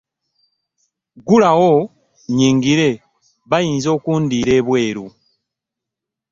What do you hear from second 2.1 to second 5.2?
nnyingire bayinza okundiira ebweru.